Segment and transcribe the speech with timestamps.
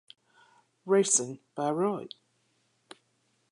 [0.83, 2.15] Racing Beirut